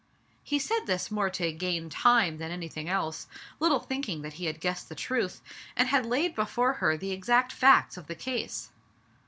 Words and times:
He 0.43 0.57
said 0.57 0.87
this 0.87 1.11
more 1.11 1.29
to 1.29 1.51
gain 1.51 1.87
time 1.91 2.39
than 2.39 2.49
anything 2.49 2.89
else, 2.89 3.27
little 3.59 3.77
thinking 3.79 4.23
that 4.23 4.33
he 4.41 4.45
had 4.45 4.59
guessed 4.59 4.89
the 4.89 4.95
truth, 4.95 5.41
and 5.75 5.89
had 5.89 6.07
laid 6.07 6.33
before 6.33 6.73
her 6.81 6.97
the 6.97 7.11
exact 7.11 7.51
facts 7.51 7.97
of 7.97 8.07
the 8.07 8.15
case. 8.15 8.69